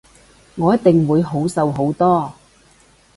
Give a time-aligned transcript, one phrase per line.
[0.55, 2.33] 我一定會好受好多